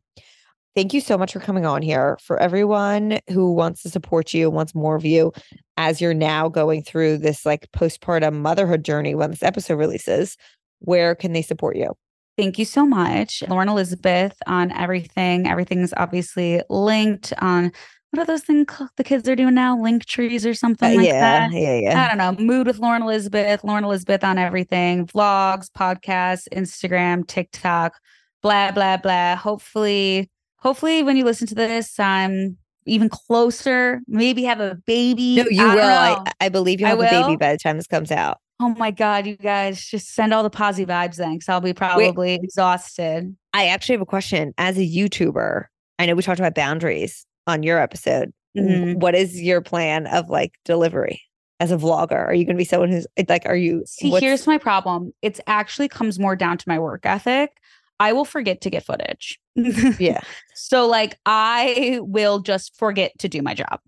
[0.75, 2.17] Thank you so much for coming on here.
[2.21, 5.31] For everyone who wants to support you and wants more of you
[5.77, 10.37] as you're now going through this like postpartum motherhood journey when this episode releases,
[10.79, 11.93] where can they support you?
[12.37, 13.43] Thank you so much.
[13.47, 15.47] Lauren Elizabeth on everything.
[15.47, 17.71] Everything's obviously linked on
[18.11, 18.65] what are those things
[18.95, 19.77] the kids are doing now?
[19.77, 21.51] Link trees or something Uh, like yeah, that.
[21.53, 22.03] yeah, yeah.
[22.05, 22.45] I don't know.
[22.45, 27.93] Mood with Lauren Elizabeth, Lauren Elizabeth on everything, vlogs, podcasts, Instagram, TikTok,
[28.41, 29.35] blah, blah, blah.
[29.35, 34.01] Hopefully, hopefully when you listen to this, I'm even closer.
[34.07, 35.35] Maybe have a baby.
[35.35, 35.83] No, you I will.
[35.83, 36.31] I.
[36.41, 38.39] I believe you'll have a baby by the time this comes out.
[38.59, 41.73] Oh my God, you guys just send all the posy vibes then because I'll be
[41.73, 43.35] probably exhausted.
[43.53, 44.53] I actually have a question.
[44.57, 45.65] As a YouTuber,
[45.99, 48.31] I know we talked about boundaries on your episode.
[48.57, 48.97] Mhm.
[48.97, 51.21] What is your plan of like delivery?
[51.59, 52.11] as a vlogger?
[52.11, 53.83] Are you going to be someone who's like, are you?
[53.85, 55.13] See, here's my problem.
[55.21, 57.51] It's actually comes more down to my work ethic.
[57.99, 59.39] I will forget to get footage.
[59.99, 60.21] yeah.
[60.53, 63.79] So, like, I will just forget to do my job.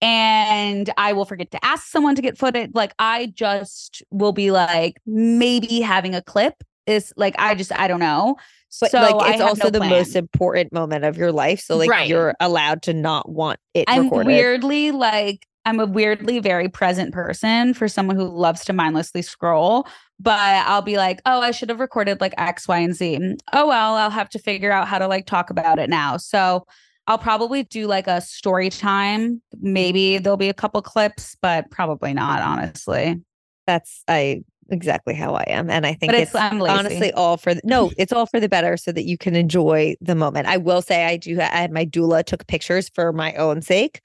[0.00, 2.70] And I will forget to ask someone to get footage.
[2.74, 6.54] Like, I just will be like, maybe having a clip
[6.86, 8.36] is like, I just, I don't know.
[8.80, 9.90] But so like, it's also no the plan.
[9.90, 11.60] most important moment of your life.
[11.60, 12.08] So like, Right.
[12.08, 14.28] you're allowed to not want it I'm recorded.
[14.28, 19.86] weirdly like I'm a weirdly very present person for someone who loves to mindlessly scroll,
[20.22, 23.66] but I'll be like, "Oh, I should have recorded like X, Y, and Z." Oh
[23.66, 26.16] well, I'll have to figure out how to like talk about it now.
[26.16, 26.64] So
[27.08, 29.42] I'll probably do like a story time.
[29.60, 33.20] Maybe there'll be a couple clips, but probably not, honestly.
[33.66, 37.54] That's I exactly how I am, and I think But it's, it's honestly all for
[37.54, 40.46] the, no, it's all for the better, so that you can enjoy the moment.
[40.46, 41.40] I will say, I do.
[41.40, 44.00] I had my doula took pictures for my own sake,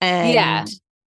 [0.00, 0.64] and Yeah.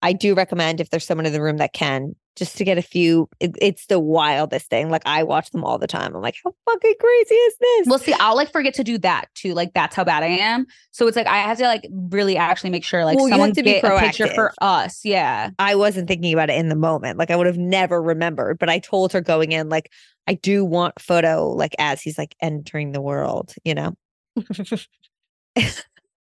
[0.03, 2.81] I do recommend if there's someone in the room that can just to get a
[2.81, 3.29] few.
[3.39, 4.89] It, it's the wildest thing.
[4.89, 6.15] Like I watch them all the time.
[6.15, 7.87] I'm like, how fucking crazy is this?
[7.87, 9.53] Well, see, I'll like forget to do that too.
[9.53, 10.65] Like that's how bad I am.
[10.91, 13.63] So it's like I have to like really actually make sure like Well, someone to
[13.63, 15.01] be get a picture for us.
[15.03, 15.51] Yeah.
[15.59, 17.17] I wasn't thinking about it in the moment.
[17.17, 19.91] Like I would have never remembered, but I told her going in, like,
[20.27, 23.93] I do want photo, like as he's like entering the world, you know?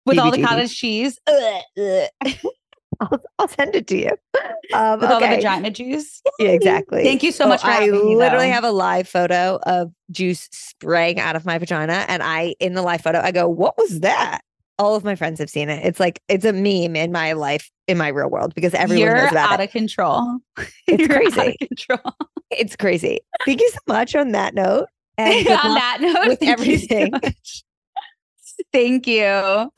[0.04, 1.20] With all the cottage cheese.
[3.02, 4.12] I'll, I'll send it to you.
[4.74, 6.22] Um, with all the vagina juice.
[6.40, 7.04] Yeah, exactly.
[7.04, 10.48] Thank you so much for I having me, literally have a live photo of juice
[10.54, 12.06] spraying out of my vagina.
[12.08, 14.40] And I, in the live photo, I go, what was that?
[14.80, 15.86] All of my friends have seen it.
[15.86, 19.16] It's like, it's a meme in my life, in my real world, because everyone You're
[19.18, 19.66] knows about out it.
[19.66, 20.38] of control.
[20.88, 21.58] It's You're out crazy.
[21.62, 22.14] of control.
[22.52, 23.20] It's crazy.
[23.46, 24.86] Thank you so much on that note.
[25.18, 27.12] And On that note, with thank you so everything.
[27.12, 27.64] much.
[28.72, 29.70] Thank you.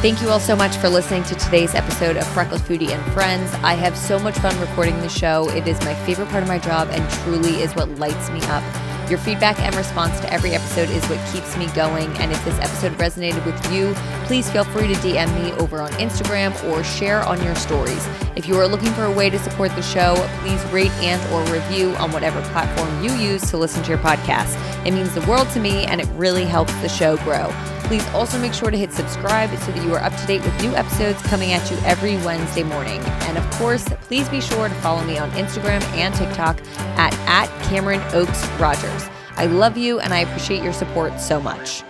[0.00, 3.52] Thank you all so much for listening to today's episode of Freckled Foodie and Friends.
[3.64, 5.50] I have so much fun recording the show.
[5.50, 8.62] It is my favorite part of my job and truly is what lights me up.
[9.10, 12.06] Your feedback and response to every episode is what keeps me going.
[12.18, 13.92] And if this episode resonated with you,
[14.26, 18.06] please feel free to DM me over on Instagram or share on your stories.
[18.36, 21.42] If you are looking for a way to support the show, please rate and or
[21.52, 24.56] review on whatever platform you use to listen to your podcast.
[24.86, 27.52] It means the world to me and it really helps the show grow.
[27.88, 30.62] Please also make sure to hit subscribe so that you are up to date with
[30.62, 33.00] new episodes coming at you every Wednesday morning.
[33.00, 36.60] And of course, please be sure to follow me on Instagram and TikTok
[36.98, 39.08] at, at Cameron Oaks Rogers.
[39.36, 41.82] I love you and I appreciate your support so much.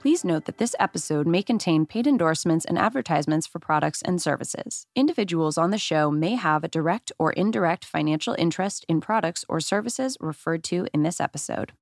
[0.00, 4.86] Please note that this episode may contain paid endorsements and advertisements for products and services.
[4.94, 9.60] Individuals on the show may have a direct or indirect financial interest in products or
[9.60, 11.72] services referred to in this episode.